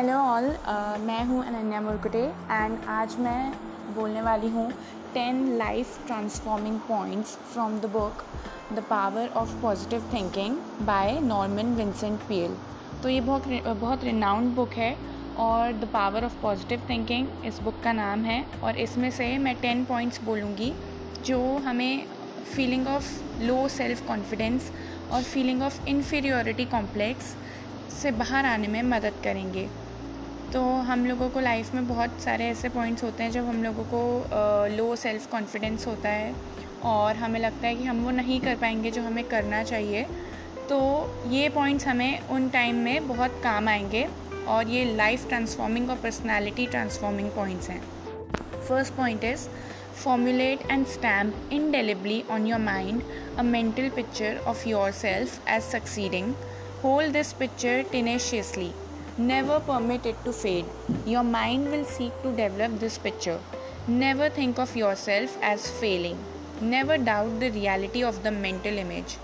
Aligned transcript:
Hello 0.00 0.18
all 0.18 0.44
मैं 1.00 1.24
हूँ 1.26 1.42
Ananya 1.44 1.80
Murkute 1.80 2.20
and 2.50 2.84
आज 2.88 3.16
मैं 3.20 3.52
बोलने 3.94 4.20
वाली 4.22 4.48
हूँ 4.50 4.66
ten 5.14 5.42
life 5.58 6.06
transforming 6.06 6.78
points 6.80 7.34
from 7.52 7.78
the 7.80 7.86
book 7.86 8.22
the 8.72 8.84
power 8.90 9.28
of 9.36 9.50
positive 9.62 10.08
thinking 10.12 10.56
by 10.86 11.18
Norman 11.20 11.74
Vincent 11.76 12.20
Peale 12.20 12.56
तो 13.02 13.08
ये 13.08 13.20
बहुत 13.20 13.48
बहुत 13.80 14.04
रिनाउंड 14.04 14.54
बुक 14.54 14.72
है 14.74 14.94
और 15.38 15.72
the 15.72 15.88
power 15.92 16.24
of 16.24 16.40
positive 16.42 16.86
thinking 16.90 17.44
इस 17.46 17.60
बुक 17.62 17.82
का 17.84 17.92
नाम 17.92 18.24
है 18.24 18.44
और 18.62 18.78
इसमें 18.78 19.10
से 19.10 19.36
मैं 19.38 19.54
टेन 19.60 19.84
पॉइंट्स 19.84 20.22
बोलूँगी 20.24 20.72
जो 21.26 21.40
हमें 21.66 22.06
feeling 22.54 22.88
of 22.88 23.12
low 23.42 23.68
self 23.68 24.06
confidence 24.08 24.72
और 25.12 25.22
फीलिंग 25.24 25.62
ऑफ़ 25.62 25.86
इन्फीरियोरिटी 25.88 26.64
कॉम्प्लेक्स 26.70 27.34
से 27.92 28.10
बाहर 28.12 28.46
आने 28.46 28.68
में 28.68 28.82
मदद 28.86 29.14
करेंगे। 29.24 29.68
तो 30.52 30.60
हम 30.86 31.04
लोगों 31.06 31.28
को 31.30 31.40
लाइफ 31.40 31.74
में 31.74 31.88
बहुत 31.88 32.20
सारे 32.20 32.44
ऐसे 32.44 32.68
पॉइंट्स 32.68 33.02
होते 33.04 33.22
हैं 33.22 33.30
जब 33.30 33.44
हम 33.46 33.62
लोगों 33.62 33.82
को 33.92 34.00
लो 34.76 34.96
सेल्फ़ 34.96 35.28
कॉन्फिडेंस 35.30 35.86
होता 35.86 36.08
है 36.08 36.34
और 36.84 37.16
हमें 37.16 37.38
लगता 37.40 37.66
है 37.66 37.74
कि 37.76 37.84
हम 37.84 38.00
वो 38.04 38.10
नहीं 38.10 38.40
कर 38.40 38.56
पाएँगे 38.56 38.90
जो 38.90 39.02
हमें 39.02 39.22
करना 39.24 39.62
चाहिए। 39.62 40.02
तो 40.70 40.80
ये 41.30 41.48
पॉइंट्स 41.48 41.86
हमें 41.86 42.28
उन 42.28 42.48
टाइम 42.48 42.76
में 42.76 43.08
बहुत 43.08 43.40
काम 43.44 43.68
आएँगे 43.68 44.06
और 44.48 44.68
ये 44.68 44.84
लाइफ 44.96 45.28
ट्रांसफॉर्मिंग 45.28 45.90
और 45.90 45.96
पर्सनैलिटी 45.96 46.66
ट्रांसफॉर्मिंग 46.66 47.30
पॉइंट्स 47.30 47.70
हैं। 47.70 47.80
First 48.68 48.94
point 48.94 49.24
is 49.24 49.48
formulate 50.02 50.60
formulate 50.60 50.70
and 50.74 50.86
stamp 50.90 51.34
indelibly 51.50 52.18
on 52.34 52.46
your 52.46 52.60
mind 52.66 53.02
a 53.38 53.44
mental 53.48 53.90
picture 53.90 54.36
of 54.46 54.66
yourself 54.66 55.40
as 55.56 55.72
succeeding. 55.74 56.34
Hold 56.82 57.12
this 57.12 57.32
picture 57.42 57.82
tenaciously. 57.96 58.72
Never 59.18 59.60
permit 59.60 60.06
it 60.06 60.16
to 60.24 60.32
fade. 60.32 60.64
Your 61.06 61.22
mind 61.22 61.70
will 61.70 61.84
seek 61.84 62.12
to 62.22 62.30
develop 62.30 62.78
this 62.78 62.98
picture. 62.98 63.38
Never 63.88 64.30
think 64.30 64.58
of 64.58 64.76
yourself 64.76 65.36
as 65.42 65.70
failing. 65.80 66.18
Never 66.60 66.96
doubt 66.98 67.40
the 67.40 67.50
reality 67.50 68.02
of 68.02 68.22
the 68.22 68.30
mental 68.30 68.76
image. 68.76 69.16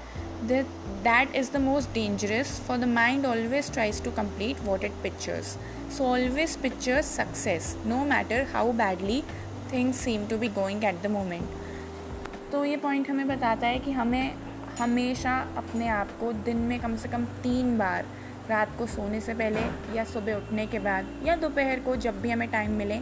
That, 0.47 0.67
that 1.03 1.35
is 1.35 1.51
the 1.51 1.59
most 1.59 1.93
dangerous, 1.95 2.59
for 2.59 2.79
the 2.79 2.87
mind 2.87 3.25
always 3.25 3.71
tries 3.71 4.01
to 4.01 4.11
complete 4.11 4.57
what 4.65 4.85
it 4.85 4.93
pictures. 5.03 5.57
So, 5.89 6.05
always 6.05 6.57
picture 6.57 7.03
success, 7.03 7.77
no 7.85 8.05
matter 8.05 8.45
how 8.45 8.73
badly 8.73 9.25
things 9.69 9.97
seem 9.97 10.27
to 10.29 10.37
be 10.37 10.49
going 10.49 10.85
at 10.85 11.03
the 11.03 11.09
moment. 11.09 11.47
तो 12.53 12.65
ये 12.65 12.77
point 12.77 13.09
हमें 13.11 13.27
बताता 13.29 13.67
है 13.67 13.79
कि 13.79 13.91
हमें 13.93 14.35
हमेशा 14.79 15.37
अपने 15.57 15.89
आप 15.89 16.11
को 16.21 16.33
दिन 16.47 16.57
में 16.57 16.79
कम 16.81 16.97
से 16.97 17.09
कम 17.09 17.25
तीन 17.43 17.77
बार 17.79 18.05
रात 18.51 18.79
को 18.79 18.87
सोने 18.87 19.21
से 19.21 19.35
पहले 19.35 19.61
या 19.97 20.05
सुबह 20.05 20.35
उठने 20.35 20.67
के 20.67 20.79
बाद 20.79 21.23
या 21.25 21.37
दोपहर 21.37 21.81
को 21.81 21.97
जब 21.97 22.21
भी 22.21 22.31
हमें 22.31 22.51
टाइम 22.51 22.71
मिले, 22.71 22.97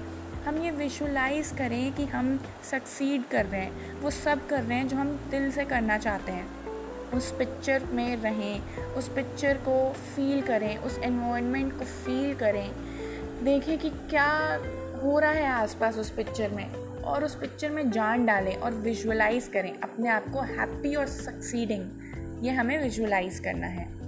हम 0.47 0.63
ये 0.63 0.71
विजुलाइज 0.71 1.53
करें 1.59 1.93
कि 1.93 2.05
हम 2.05 2.41
सक्सीड 2.71 3.25
कर 3.25 3.47
रहे 3.47 3.61
हैं। 3.61 4.01
वो 4.01 4.11
सब 4.11 4.47
कर 4.47 4.63
रहे 4.63 4.79
हैं 4.79 4.89
जो 4.89 4.97
हम 4.97 5.29
दिल 5.31 5.51
से 5.53 5.65
करना 5.65 5.99
चाहते 5.99 6.33
हैं। 6.33 6.65
उस 7.11 7.31
पिक्चर 7.39 7.85
में 7.85 8.17
रहें, 8.17 8.61
उस 8.95 9.09
पिक्चर 9.09 9.55
को 9.57 9.93
फील 9.93 10.43
करें, 10.43 10.77
उस 10.77 10.99
एनवायरनमेंट 10.99 11.79
को 11.79 11.85
फील 11.85 12.35
करें। 12.35 12.71
देखें 13.45 13.79
कि 13.79 13.91
क्या 13.91 14.61
हो 15.03 15.19
रहा 15.19 15.31
है 15.31 15.47
आसपास 15.47 15.97
उस 15.97 16.11
पिक्चर 16.11 16.51
में 16.51 16.73
और 17.03 17.25
उस 17.25 17.35
पिक्चर 17.35 17.71
में 17.71 17.91
जान 17.91 18.27
डालें 18.27 18.57
और 18.57 18.73
विजुअलाइज 18.73 19.49
करें। 19.49 19.81
अपने 19.81 20.09
आप 20.09 20.29
को 20.29 20.41
हैप्पी 20.41 20.95
और 20.95 21.07
सक्सीडिंग 21.07 22.45
ये 22.45 22.51
हमें 22.51 22.83
विजुअलाइज 22.83 23.39
करना 23.39 23.67
है। 23.67 24.04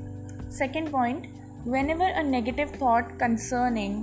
Second 0.51 0.91
point 0.93 1.27
whenever 1.91 2.11
a 2.11 2.23
negative 2.23 2.73
thought 2.77 3.19
concerning 3.19 3.95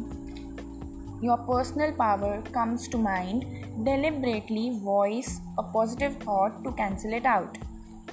your 1.26 1.38
personal 1.40 1.92
power 1.92 2.44
comes 2.56 2.90
to 2.92 2.98
mind 2.98 3.44
deliberately 3.86 4.70
voice 4.84 5.40
a 5.59 5.62
positive 5.62 6.18
thought 6.22 6.64
to 6.64 6.72
cancel 6.72 7.14
it 7.14 7.28
out 7.28 7.58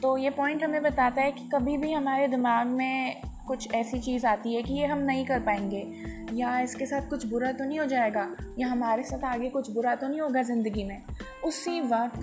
तो 0.03 0.17
ये 0.19 0.31
पॉइंट 0.31 0.63
हमें 0.65 0.83
बताता 0.83 1.23
है 1.23 1.33
कि 1.33 1.49
कभी 1.55 1.77
भी 1.77 1.93
हमारे 1.93 2.29
दिमाग 2.29 2.67
में 2.67 3.23
कुछ 3.47 3.73
ऐसी 3.75 3.99
चीज़ 3.99 4.27
आती 4.27 4.55
है 4.55 4.63
कि 4.63 4.75
ये 4.75 4.87
हम 4.87 4.99
नहीं 4.99 5.25
कर 5.27 5.41
पाएँगे, 5.41 5.83
या 6.35 6.61
इसके 6.61 6.87
साथ 6.87 7.09
कुछ 7.11 7.27
बुरा 7.27 7.51
तो 7.53 7.65
नहीं 7.65 7.79
हो 7.81 7.87
जाएगा, 7.87 8.27
या 8.59 8.69
हमारे 8.69 9.03
साथ 9.03 9.25
आगे 9.25 9.49
कुछ 9.51 9.71
बुरा 9.71 9.95
तो 9.95 10.09
नहीं 10.09 10.21
होगा 10.21 10.43
ज़िंदगी 10.43 10.85
में। 10.85 11.03
उसी 11.45 11.81
वक्त 11.81 12.21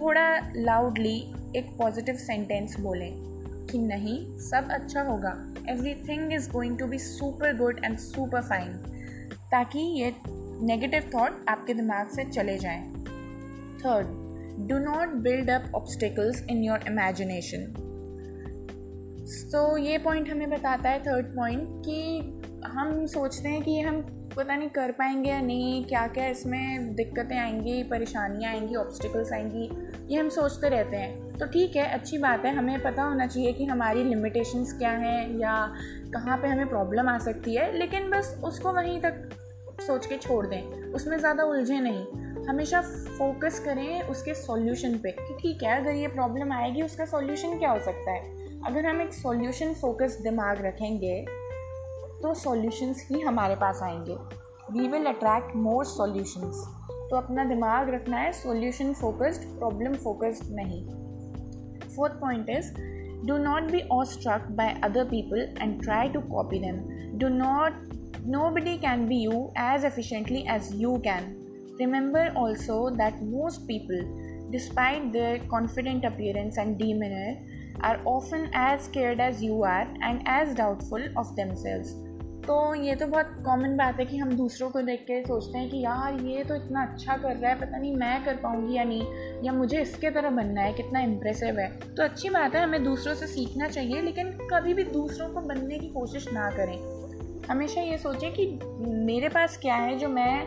थोड़ा 0.00 0.52
लाउडली 0.56 1.16
एक 1.56 1.76
पॉजिटिव 1.78 2.14
सेंटेंस 2.16 2.76
बोलें। 2.80 3.35
कि 3.70 3.78
नहीं, 3.78 4.38
सब 4.40 4.68
अच्छा 4.70 5.02
होगा। 5.02 5.32
Everything 6.08 6.32
is 6.32 6.50
going 6.50 6.78
to 6.78 6.86
be 6.86 6.98
super 6.98 7.56
good 7.56 7.80
and 7.84 7.98
super 7.98 8.42
fine 8.42 8.72
ताकि 9.50 9.78
ये 10.00 10.12
नेगेटिव 10.62 11.10
थाट 11.14 11.44
आपके 11.48 11.74
दिमाग 11.74 12.08
से 12.08 12.24
चले 12.24 12.58
जाएँ। 12.58 12.82
Third 13.84 14.06
do 14.68 14.78
not 14.78 15.08
build 15.22 15.50
up 15.50 15.74
obstacles 15.74 16.44
in 16.50 16.62
your 16.64 16.86
imagination 16.88 17.72
तो 19.52 19.76
ये 19.76 19.98
पॉइंट 19.98 20.28
हमें 20.28 20.50
बताता 20.50 20.90
है 20.90 21.00
थर्ड 21.00 21.26
पॉइंट 21.26 21.68
कि 21.84 22.68
हम 22.68 23.06
सोचते 23.06 23.48
हैं 23.48 23.62
कि 23.62 23.80
हम 23.80 24.00
पता 24.36 24.56
नहीं 24.56 24.68
कर 24.68 24.90
पाएँगे 24.92 25.30
या 25.30 25.40
नहीं 25.40 25.84
क्या 25.84 26.06
क्या 26.06 26.26
इसमें 26.28 26.94
दिक्कतें 26.94 27.36
आएँगी, 27.36 27.82
परेशानियाँ 27.82 28.52
आएँगी 28.52 28.74
ऑब्स्टिकल्स 28.74 29.32
आएँगी, 29.32 29.68
ये 30.08 30.20
हम 30.20 30.28
सोचते 30.28 30.68
रहते 30.68 30.96
हैं। 30.96 31.38
तो 31.38 31.46
ठीक 31.46 31.76
है, 31.76 31.84
अच्छी 31.90 32.18
बात 32.18 32.44
है, 32.44 32.54
हमें 32.54 32.82
पता 32.82 33.02
होना 33.02 33.26
चाहिए 33.26 33.52
कि 33.52 33.64
हमारी 33.64 34.04
लिमिटेशंस 34.04 34.72
क्या 34.72 34.90
हैं 34.90 35.38
या 35.38 35.54
कहाँ 36.14 36.36
पे 36.36 36.48
हमें 36.48 36.68
प्रॉब्लम 36.68 37.08
आ 37.08 37.18
सकती 37.18 37.54
है, 37.54 37.72
लेकिन 37.78 38.10
बस 38.10 38.40
उसको 38.44 38.72
वहीं 38.72 39.00
तक 39.00 39.28
सोच 39.80 40.06
के 40.06 40.16
छोड़ 40.16 40.46
दें, 40.46 40.62
उसमें 40.92 41.18
ज़्यादा 41.18 41.44
उलझे 41.44 41.80
नहीं। 41.80 42.46
हमेशा 42.48 42.80
फोकस 43.18 43.58
करें 43.58 44.02
उसके 44.02 44.34
सॉल्यूशन 44.34 44.98
पे 44.98 45.10
कि 45.10 45.34
ठीक 45.34 45.62
है, 45.62 45.80
अगर 45.80 45.94
ये 45.94 46.08
प्रॉब्लम 46.08 46.52
आएगी, 46.52 46.82
उसका 46.82 47.04
सॉल्यूशन 47.04 47.58
क्या 47.58 47.70
हो 47.70 47.80
सकता 47.80 48.10
है? 48.10 48.20
अगर 48.66 48.86
हम 48.86 49.00
एक 49.02 49.12
सॉल्यूशन 49.14 49.74
फोकस 49.74 50.18
दिमाग 50.22 50.64
रखेंगे 50.66 51.24
तो 52.22 52.34
सॉल्यूशंस 52.34 53.06
ही 53.10 53.20
हमारे 53.20 53.54
पास 53.56 53.80
आएँगे। 53.82 54.16
We 54.72 54.88
will 54.88 55.06
attract 55.06 55.56
more 55.56 55.84
solutions 55.86 56.64
तो 57.10 57.16
अपना 57.16 57.44
दिमाग 57.44 57.88
रखना 57.94 58.18
है 58.18 58.32
सॉल्यूशन 58.32 58.92
फोकस्ड 58.92 59.42
प्रॉब्लम 59.58 59.94
फोकस्ड 59.94 60.54
नहीं। 60.54 60.84
Fourth 61.96 62.14
point 62.20 62.50
is 62.50 62.72
do 63.26 63.36
not 63.38 63.70
be 63.70 63.80
awestruck 63.92 64.46
by 64.52 64.74
other 64.84 65.04
people 65.04 65.40
and 65.60 65.82
try 65.82 66.08
to 66.08 66.20
copy 66.20 66.58
them 66.60 66.80
do 67.18 67.28
not 67.28 68.24
nobody 68.50 68.76
can 68.78 69.06
be 69.08 69.18
you 69.18 69.44
as 69.58 69.84
efficiently 69.84 70.44
as 70.54 70.70
you 70.74 70.96
can 71.04 71.34
remember 71.80 72.32
also 72.38 72.78
that 72.96 73.22
most 73.22 73.60
people 73.68 74.02
despite 74.50 75.02
their 75.12 75.46
confident 75.50 76.04
appearance 76.06 76.58
and 76.58 76.76
demeanour 76.94 77.80
are 77.84 78.02
often 78.06 78.50
as 78.56 78.88
scared 78.94 79.20
as 79.20 79.42
you 79.44 79.62
are 79.64 79.94
and 80.02 80.20
as 80.40 80.56
doubtful 80.56 81.08
of 81.18 81.34
them 81.34 81.54
selves 81.54 82.04
तो 82.46 82.74
ये 82.74 82.94
तो 82.94 83.06
बहुत 83.06 83.26
common 83.44 83.76
बात 83.76 84.00
है 84.00 84.06
कि 84.06 84.16
हम 84.16 84.32
दूसरों 84.32 84.70
को 84.70 84.82
देख 84.82 85.00
के 85.00 85.22
सोचते 85.22 85.58
हैं 85.58 85.70
कि 85.70 85.80
यार, 85.80 86.20
ये 86.20 86.44
तो 86.44 86.54
इतना 86.54 86.82
अच्छा 86.82 87.16
कर 87.16 87.36
रहा 87.36 87.52
है, 87.52 87.60
पता 87.60 87.78
नहीं 87.78 87.96
मैं 87.96 88.24
कर 88.24 88.36
पाऊँगी 88.36 88.74
या 88.74 88.84
नहीं, 88.84 89.02
या 89.44 89.52
मुझे 89.52 89.80
इसके 89.80 90.10
तरह 90.10 90.30
बनना 90.30 90.60
है, 90.60 90.72
कितना 90.72 91.00
इम्प्रेसिव 91.00 91.58
है। 91.58 91.80
तो 91.94 92.02
अच्छी 92.02 92.30
बात 92.30 92.54
है, 92.54 92.62
हमें 92.62 92.84
दूसरों 92.84 93.14
से 93.14 93.26
सीखना 93.26 93.68
चाहिए, 93.68 94.02
लेकिन 94.02 94.30
कभी 94.30 94.74
भी 94.74 94.84
दूसरों 94.84 95.28
को 95.28 95.40
बनने 95.40 95.78
की 95.78 95.88
कोशिश 95.88 96.32
ना 96.32 96.50
करें। 96.50 96.78
हमेशा 97.50 97.80
ये 97.80 97.98
सोचें 97.98 98.32
कि 98.32 98.58
मेरे 98.78 99.28
पास 99.28 99.56
क्या 99.56 99.74
है 99.74 99.98
जो 99.98 100.08
मैं, 100.08 100.46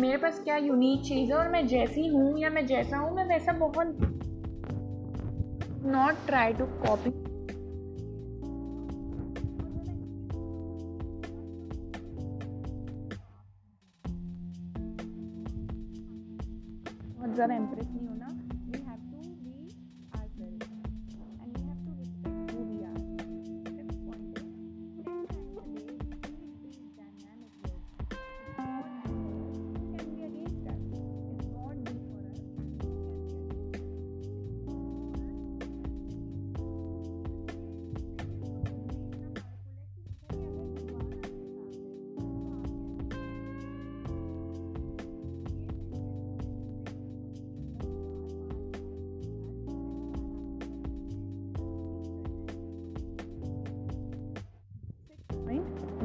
मेरे 0.00 0.16
पास 0.16 0.40
क्या 0.44 0.56
यूनिक 0.56 1.00
चीज़ 1.00 1.32
है 1.32 1.38
और 1.38 1.48
मैं 1.48 1.66
जैसी 1.66 2.06
हूँ 2.06 2.38
या 2.38 2.50
मैं 2.50 2.66
जैसा 2.66 2.96
हूँ, 2.96 3.16
मैं 3.16 3.24
वैसा 3.24 3.52
बहुत 3.52 3.96
नॉट 5.86 6.26
ट्राई 6.26 6.52
टू 6.52 6.64
कॉपी 6.64 7.25
ज़्यादा 17.36 17.54
इम्प्रेस 17.54 17.88
नहीं 17.88 18.15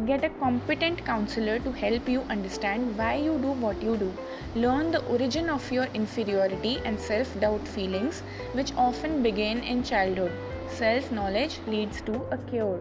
Get 0.06 0.24
a 0.24 0.30
competent 0.30 1.06
counselor 1.06 1.59
to 1.59 1.71
help 1.74 2.07
you 2.09 2.21
understand 2.21 2.98
why 2.98 3.15
you 3.15 3.38
do 3.38 3.51
what 3.63 3.83
you 3.83 3.98
do. 3.98 4.12
Learn 4.56 4.89
the 4.89 5.06
origin 5.06 5.48
of 5.48 5.71
your 5.71 5.83
inferiority 5.94 6.80
and 6.83 7.00
self 7.00 7.39
doubt 7.39 7.68
feelings, 7.68 8.21
which 8.53 8.74
often 8.75 9.21
begin 9.21 9.59
in 9.59 9.83
childhood. 9.83 10.31
Self 10.69 11.12
knowledge 11.12 11.59
leads 11.68 12.01
to 12.03 12.15
a 12.31 12.39
cure. 12.50 12.80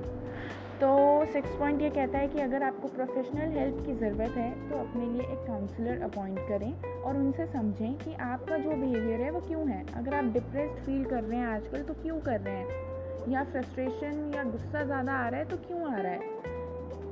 तो 0.80 0.90
six 1.32 1.56
point 1.58 1.82
ये 1.82 1.90
कहता 1.90 2.18
है 2.18 2.28
कि 2.28 2.40
अगर 2.40 2.62
आपको 2.62 2.88
professional 2.88 3.50
help 3.58 3.84
की 3.86 3.94
ज़रूरत 3.94 4.36
है 4.36 4.50
तो 4.68 4.78
अपने 4.78 5.06
लिए 5.06 5.22
एक 5.22 5.46
काउंसलर 5.46 6.00
अपॉइंट 6.02 6.38
करें 6.48 7.02
और 7.02 7.16
उनसे 7.16 7.46
समझें 7.46 7.98
कि 8.04 8.14
आपका 8.28 8.58
जो 8.58 8.70
बिहेवियर 8.70 9.20
है 9.20 9.30
वो 9.30 9.40
क्यों 9.48 9.68
है 9.70 9.84
अगर 9.96 10.14
आप 10.18 10.32
डिप्रेस्ड 10.38 10.84
फील 10.86 11.04
कर 11.10 11.22
रहे 11.24 11.38
हैं 11.38 11.46
आजकल 11.48 11.82
तो 11.88 12.02
क्यों 12.02 12.18
कर 12.30 12.40
रहे 12.40 12.54
हैं 12.54 13.32
या 13.32 13.44
फ्रस्ट्रेशन 13.52 14.30
या 14.36 14.44
गुस्सा 14.52 14.84
ज़्यादा 14.84 15.18
आ 15.18 15.28
रहा 15.28 15.40
है 15.40 15.48
तो 15.48 15.56
क्यों 15.66 15.92
आ 15.92 16.00
रहा 16.00 16.12
है 16.12 16.58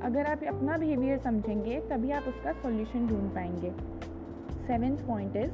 अगर 0.03 0.25
आप 0.25 0.43
अपना 0.47 0.77
बिहेवियर 0.77 1.17
समझेंगे, 1.17 1.79
तभी 1.89 2.11
आप 2.11 2.23
उसका 2.27 2.51
सॉल्यूशन 2.61 3.07
ढूंढ 3.07 3.33
पाएँगे। 3.35 3.71
Seventh 4.67 4.97
point 5.07 5.35
is 5.35 5.51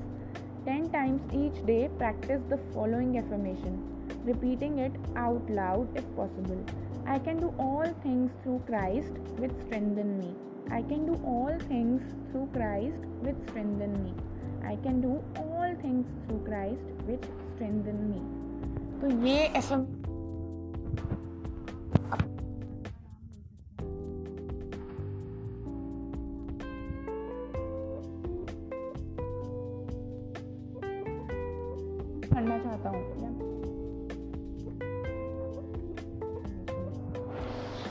ten 0.65 0.88
times 0.88 1.33
each 1.33 1.63
day 1.65 1.77
practice 1.97 2.42
the 2.50 2.59
following 2.74 3.15
affirmation 3.15 3.77
repeating 4.25 4.80
it 4.80 5.18
out 5.18 5.51
loud 5.51 5.97
if 5.97 6.15
possible 6.15 6.63
I 7.07 7.19
can 7.19 7.39
do 7.39 7.51
all 7.59 7.94
things 8.06 8.31
through 8.44 8.57
Christ 8.68 9.39
with 9.39 9.50
strength 9.50 9.97
in 9.97 10.07
me 10.07 10.33
I 10.74 10.83
can 10.83 11.06
do 11.06 11.15
all 11.33 11.57
things 11.69 12.13
through 12.31 12.45
Christ 12.53 13.06
with 13.25 13.44
strength 13.50 13.81
in 13.81 14.00
me 14.00 14.15
I 14.68 14.75
can 14.83 15.01
do 15.01 15.13
all 15.44 15.75
things 15.83 16.07
through 16.25 16.38
Christ 16.45 17.06
with 17.06 17.21
strength 17.21 17.88
in 17.88 18.03
me 18.06 18.21
तो 19.01 19.18
ये 19.27 19.38
ऐसा 19.56 19.75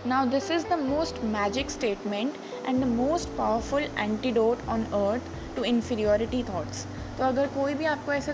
Now, 0.06 0.26
this 0.26 0.50
is 0.50 0.64
the 0.66 0.78
most 0.78 1.24
magic 1.24 1.70
statement 1.70 2.36
and 2.66 2.82
the 2.82 2.86
most 2.86 3.36
powerful 3.38 3.86
antidote 3.98 4.60
on 4.68 4.88
earth 4.94 5.22
to 5.56 5.64
inferiority 5.64 6.42
thoughts. 6.44 6.86
तो 7.18 7.24
अगर 7.24 7.48
कोई 7.48 7.74
भी 7.74 7.86
आपको 7.86 8.14
ऐसे 8.14 8.34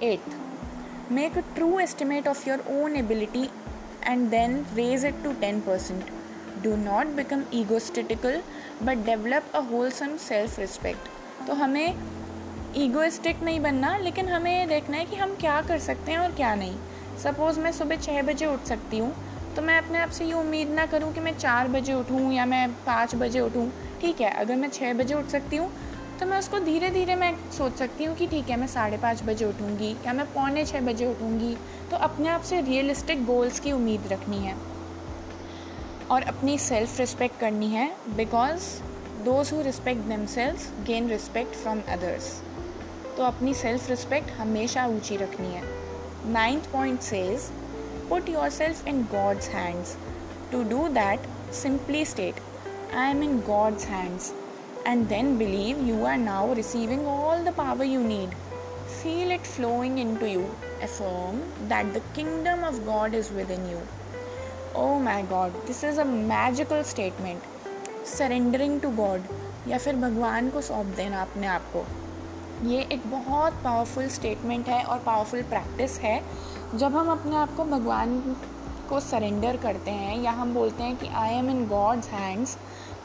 Eighth, 0.00 0.34
make 1.10 1.36
a 1.36 1.42
true 1.56 1.80
estimate 1.80 2.28
of 2.28 2.44
your 2.46 2.58
own 2.70 2.96
ability 2.96 3.50
and 4.02 4.30
then 4.30 4.64
raise 4.76 5.02
it 5.04 5.14
to 5.24 5.32
10%. 5.40 6.21
Do 6.63 6.75
not 6.77 7.09
become 7.15 7.41
egotistical 7.53 8.35
but 8.83 9.05
develop 9.05 9.51
a 9.55 9.59
wholesome 9.69 10.15
self 10.19 10.59
respect 10.59 11.07
तो 11.47 11.53
हमें 11.53 11.95
egoistic 12.77 13.41
नहीं 13.43 13.59
बनना, 13.59 13.97
लेकिन 13.97 14.29
हमें 14.29 14.67
देखना 14.67 14.97
है 14.97 15.05
कि 15.05 15.15
हम 15.15 15.35
क्या 15.35 15.61
कर 15.61 15.79
सकते 15.79 16.11
हैं 16.11 16.19
और 16.19 16.31
क्या 16.31 16.53
नहीं। 16.55 16.75
सपोज़ 17.23 17.59
मैं 17.59 17.71
सुबह 17.71 17.95
छः 17.97 18.21
बजे 18.21 18.45
उठ 18.45 18.63
सकती 18.65 18.97
हूँ 18.97 19.13
तो 19.55 19.61
मैं 19.61 19.77
अपने 19.77 19.97
आप 19.97 20.09
से 20.09 20.25
ये 20.25 20.33
उम्मीद 20.33 20.69
ना 20.69 20.85
करूँ 20.85 21.13
कि 21.13 21.19
मैं 21.19 21.37
चार 21.37 21.67
बजे 21.67 21.93
उठूँ 21.93 22.31
या 22.33 22.45
मैं 22.45 22.67
पाँच 22.85 23.15
बजे 23.15 23.39
उठूँ। 23.39 23.69
ठीक 24.01 24.21
है, 24.21 24.31
अगर 24.31 24.55
मैं 24.55 24.69
छः 24.69 24.93
बजे 24.93 25.13
उठ 25.13 25.25
सकती 25.29 25.57
हूँ 25.57 25.71
तो 26.19 26.25
मैं 26.25 26.39
उसको 26.39 26.59
धीरे 26.59 26.89
धीरे 26.89 27.15
मैं 27.15 27.33
सोच 27.51 27.77
सकती 27.77 28.03
हूँ 28.03 28.15
कि 28.15 28.27
ठीक 28.27 28.49
है, 28.49 28.59
मैं 28.59 28.67
साढ़े 28.67 28.97
पाँच 28.97 29.23
बजे 29.23 29.45
उठूँगी 29.45 29.95
या 30.05 30.13
मैं 30.13 30.25
पौने 30.33 30.65
छः 30.65 30.81
बजे 30.81 31.05
उठूँगी। 31.05 31.55
तो 31.91 31.97
अपने 32.07 32.29
आप 32.29 32.41
से 32.41 32.61
रियलिस्टिक 32.61 33.25
गोल्स 33.25 33.59
की 33.59 33.71
उम्मीद 33.71 34.07
रखनी 34.11 34.37
है। 34.37 34.55
और 36.13 36.21
अपनी 36.21 36.57
सेल्फ 36.57 36.99
रिस्पेक्ट 36.99 37.39
करनी 37.39 37.67
है 37.69 37.87
because 38.15 38.65
those 39.25 39.51
who 39.53 39.61
respect 39.61 40.01
themselves 40.33 40.69
gain 40.87 41.07
respect 41.09 41.55
from 41.55 41.81
others 41.93 42.27
तो 43.17 43.23
अपनी 43.23 43.53
सेल्फ 43.53 43.89
रिस्पेक्ट 43.89 44.29
हमेशा 44.39 44.85
ऊँची 44.87 45.17
रखनी 45.17 45.53
है 45.53 45.63
ninth 46.33 46.71
point 46.71 47.01
says 47.01 47.49
put 48.09 48.29
yourself 48.59 48.87
in 48.87 49.01
God's 49.11 49.49
hands 49.49 49.95
to 50.51 50.63
do 50.69 50.87
that 50.99 51.27
simply 51.61 52.05
state 52.05 52.41
I 52.93 53.09
am 53.09 53.23
in 53.23 53.39
God's 53.47 53.85
hands 53.87 54.31
and 54.85 55.07
then 55.07 55.37
believe 55.37 55.77
you 55.87 56.05
are 56.05 56.17
now 56.17 56.53
receiving 56.53 57.05
all 57.07 57.43
the 57.43 57.51
power 57.53 57.85
you 57.85 57.99
need. 58.03 58.33
Feel 58.95 59.31
it 59.31 59.45
flowing 59.47 59.97
into 59.97 60.29
you. 60.29 60.45
Affirm 60.81 61.41
that 61.69 61.93
the 61.93 62.01
kingdom 62.13 62.63
of 62.63 62.85
God 62.85 63.13
is 63.13 63.31
within 63.31 63.67
you. 63.69 63.79
Oh 64.75 64.85
my 64.99 65.23
God 65.23 65.51
this 65.65 65.83
is 65.83 65.99
a 66.01 66.03
magical 66.03 66.81
statement 66.83 67.41
surrendering 68.07 68.79
to 68.81 68.89
God 68.89 69.23
या 69.67 69.77
फिर 69.77 69.95
भगवान 69.95 70.49
को 70.49 70.61
सौंप 70.61 70.85
देना 70.95 71.21
अपने 71.21 71.47
आप 71.47 71.65
को। 71.75 71.83
ये 72.69 72.81
एक 72.93 73.01
बहुत 73.11 73.53
पावरफुल 73.53 74.07
स्टेटमेंट 74.07 74.67
है 74.67 74.83
और 74.83 74.99
पावरफुल 74.99 75.41
प्रैक्टिस 75.41 75.99
है। 75.99 76.21
जब 76.75 76.95
हम 76.95 77.11
अपने 77.11 77.35
आप 77.35 77.55
को 77.57 77.63
भगवान 77.65 78.19
को 78.89 78.99
सरेंडर 78.99 79.57
करते 79.57 79.91
हैं 79.91 80.17
या 80.23 80.31
हम 80.31 80.53
बोलते 80.53 80.83
हैं 80.83 80.95
कि 80.97 81.07
I 81.15 81.33
am 81.33 81.49
in 81.49 81.65
God's 81.67 82.07
hands 82.09 82.57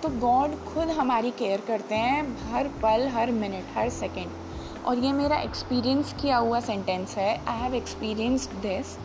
तो 0.02 0.08
गॉड 0.18 0.56
खुद 0.64 0.90
हमारी 0.98 1.30
केयर 1.30 1.60
करते 1.68 1.94
हैं 1.94 2.52
हर 2.52 2.68
पल, 2.82 3.08
हर 3.14 3.30
मिनट 3.32 3.76
हर 3.76 3.88
सेकेंड 3.90 4.86
और 4.86 4.98
ये 4.98 5.12
मेरा 5.12 5.40
एक्सपीरियंस 5.40 6.14
किया 6.20 6.36
हुआ 6.36 6.60
सेंटेंस 6.62 7.16
है। 7.16 7.30
आई 7.46 7.58
हैव 7.58 7.74
एक्सपीरियंसड 7.74 8.60
दिस 8.62 8.96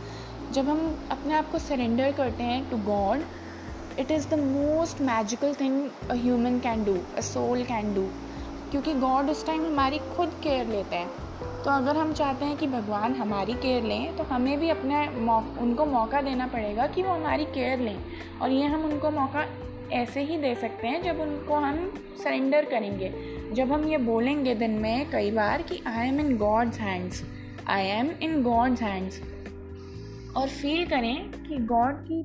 जब 0.54 0.68
हम 0.70 1.08
अपने 1.12 1.34
आप 1.34 1.50
को 1.52 1.60
सरेंडर 1.60 2.12
करते 2.12 2.44
हैं 2.44 2.70
to 2.70 2.78
God 2.86 3.22
it 4.00 4.12
is 4.12 4.28
the 4.30 4.38
most 4.40 5.02
magical 5.02 5.54
thing 5.62 6.10
a 6.10 6.14
human 6.16 6.60
can 6.60 6.84
do 6.86 6.96
a 7.18 7.22
soul 7.22 7.64
can 7.64 7.94
do 7.96 8.04
क्योंकि 8.72 8.94
गॉड 9.00 9.30
उस 9.30 9.46
टाइम 9.48 9.66
हमारी 9.66 10.00
खुद 10.18 10.34
केयर 10.44 10.68
लेते 10.68 10.96
हैं। 10.96 11.08
तो 11.64 11.72
अगर 11.72 11.98
हम 11.98 12.14
चाहते 12.14 12.46
हैं 12.46 12.58
कि 12.58 12.68
भगवान 12.68 13.16
हमारी 13.16 13.54
केयर 13.64 13.84
लें 13.84 14.16
तो 14.18 14.24
हमें 14.24 14.60
भी 14.60 14.70
अपने 14.70 15.06
उनको 15.62 15.86
मौका 15.86 16.22
देना 16.22 16.48
पड़ेगा 16.48 16.88
कि 16.88 17.04
वो 17.04 17.14
हमारी 17.14 17.46
केयर 17.56 17.80
लें। 17.80 17.98
और 18.42 18.52
ये 18.52 18.66
हम 18.68 18.86
उनको 18.86 19.12
मौका 19.12 19.46
ऐसे 19.94 20.22
ही 20.22 20.38
दे 20.38 20.56
सकते 20.62 20.88
हैं 20.88 21.04
जब 21.04 21.20
उनको 21.22 21.56
हम 21.68 21.86
सरेंडर 22.24 22.66
करेंगे। 22.66 23.14
जब 23.56 23.72
हम 23.72 23.88
ये 23.88 23.98
बोलेंगे 24.06 24.56
दिन 24.56 24.80
में 24.80 25.10
कई 25.12 25.32
बार 25.32 25.62
कि 25.62 25.84
I 25.88 26.08
am 26.08 26.20
in 26.20 26.36
God's 26.38 26.80
hands 26.80 27.24
I 27.70 27.86
am 28.00 28.12
in 28.24 28.42
God's 28.44 28.82
hands 28.82 29.22
और 30.38 30.48
फील 30.50 30.86
करें 30.86 31.32
कि 31.32 31.58
गॉड 31.58 31.96
की 32.02 32.24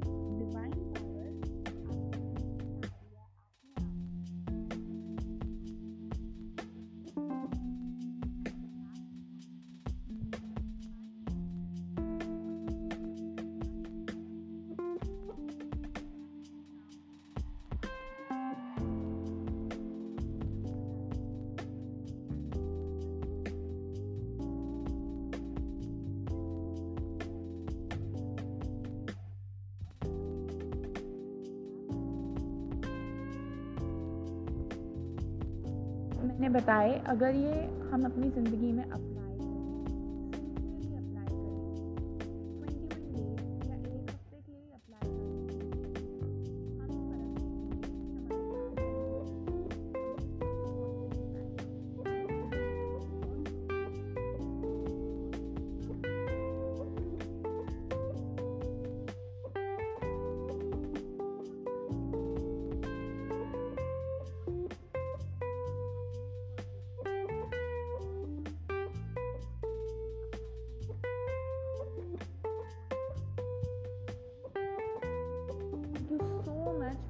मैंने 36.38 36.49
बताए 36.54 36.99
अगर 37.09 37.35
ये 37.37 37.62
हम 37.90 38.04
अपनी 38.04 38.30
ज़िंदगी 38.30 38.73
में 38.73 38.85
apply 38.85 39.17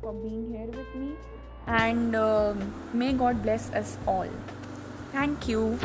for 0.08 0.14
being 0.24 0.44
here 0.50 0.68
with 0.74 0.94
me 0.94 1.08
and 1.66 2.14
uh, 2.16 2.54
may 2.94 3.12
God 3.12 3.42
bless 3.42 3.70
us 3.72 3.98
all. 4.06 4.28
Thank 5.12 5.48
you. 5.48 5.78